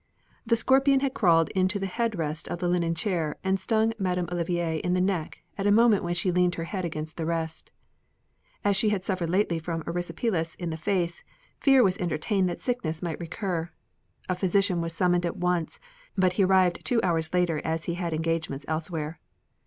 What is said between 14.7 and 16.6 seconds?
was summoned at once, but he